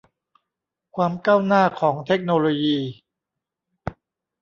[0.95, 2.79] ความก้าวหน้าของเทคโนโลยี